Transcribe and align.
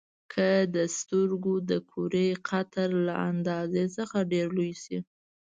که 0.33 0.47
د 0.75 0.77
سترګو 0.97 1.53
د 1.69 1.71
کرې 1.91 2.27
قطر 2.47 2.89
له 3.07 3.13
اندازې 3.29 3.83
څخه 3.97 4.17
ډېر 4.31 4.47
لوی 4.57 4.73
شي. 4.83 4.97